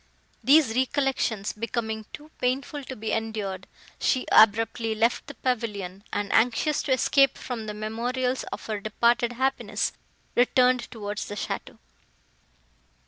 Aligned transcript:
These 0.43 0.75
recollections 0.75 1.53
becoming 1.53 2.07
too 2.11 2.31
painful 2.39 2.83
to 2.85 2.95
be 2.95 3.11
endured, 3.11 3.67
she 3.99 4.25
abruptly 4.31 4.95
left 4.95 5.27
the 5.27 5.35
pavilion, 5.35 6.03
and, 6.11 6.33
anxious 6.33 6.81
to 6.81 6.91
escape 6.91 7.37
from 7.37 7.67
the 7.67 7.75
memorials 7.75 8.41
of 8.45 8.65
her 8.65 8.79
departed 8.79 9.33
happiness, 9.33 9.93
returned 10.33 10.89
towards 10.89 11.27
the 11.27 11.35
château. 11.35 11.77